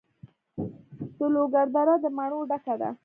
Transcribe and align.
د 1.17 1.19
لوګر 1.33 1.67
دره 1.75 1.95
د 2.03 2.05
مڼو 2.17 2.39
ډکه 2.49 2.75
ده. 2.81 2.89